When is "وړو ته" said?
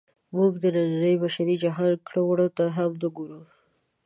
2.27-2.63